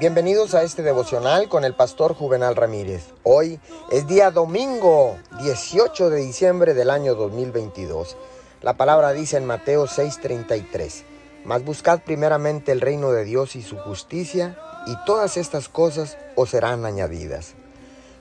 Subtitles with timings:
[0.00, 3.12] Bienvenidos a este devocional con el pastor Juvenal Ramírez.
[3.22, 3.60] Hoy
[3.92, 8.16] es día domingo 18 de diciembre del año 2022.
[8.62, 11.04] La palabra dice en Mateo 6:33,
[11.44, 16.48] Mas buscad primeramente el reino de Dios y su justicia, y todas estas cosas os
[16.48, 17.52] serán añadidas.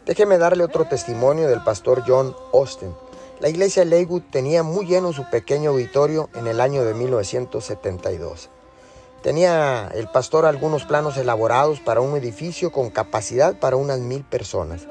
[0.05, 2.93] Déjeme darle otro testimonio del pastor John Austin.
[3.39, 8.49] La iglesia Leywood tenía muy lleno su pequeño auditorio en el año de 1972.
[9.23, 14.87] Tenía el pastor algunos planos elaborados para un edificio con capacidad para unas mil personas.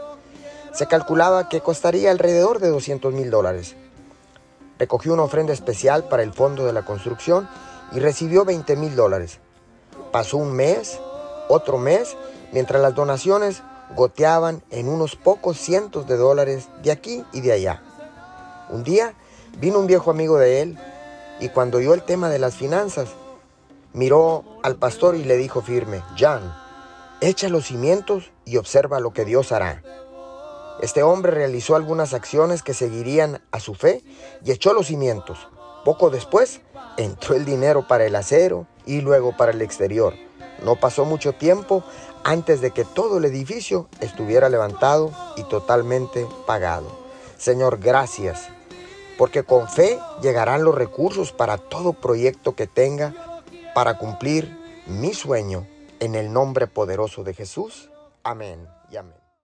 [0.75, 3.75] Se calculaba que costaría alrededor de 200 mil dólares.
[4.79, 7.49] Recogió una ofrenda especial para el fondo de la construcción
[7.93, 9.39] y recibió 20 mil dólares.
[10.13, 11.01] Pasó un mes,
[11.49, 12.15] otro mes,
[12.53, 13.63] mientras las donaciones
[13.97, 17.83] goteaban en unos pocos cientos de dólares de aquí y de allá.
[18.69, 19.15] Un día
[19.59, 20.79] vino un viejo amigo de él
[21.41, 23.09] y cuando oyó el tema de las finanzas,
[23.93, 26.55] miró al pastor y le dijo firme, Jan,
[27.21, 29.83] echa los cimientos y observa lo que Dios hará.
[30.81, 34.05] Este hombre realizó algunas acciones que seguirían a su fe
[34.45, 35.49] y echó los cimientos.
[35.85, 36.61] Poco después
[36.97, 40.15] entró el dinero para el acero y luego para el exterior.
[40.65, 41.83] No pasó mucho tiempo
[42.25, 46.91] antes de que todo el edificio estuviera levantado y totalmente pagado.
[47.39, 48.49] Señor, gracias,
[49.17, 53.38] porque con fe llegarán los recursos para todo proyecto que tenga
[53.79, 55.65] para cumplir mi sueño
[56.01, 57.93] en el nombre poderoso de Jesús.
[58.25, 59.28] Amén y amén.